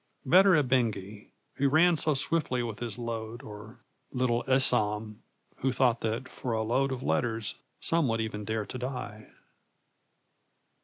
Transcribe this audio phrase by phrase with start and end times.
[0.25, 1.27] Better Ebengé,
[1.57, 3.81] who ran so swiftly with his load, or
[4.11, 5.17] little Esam,
[5.57, 9.27] who thought that for a load of letters some would even dare to die.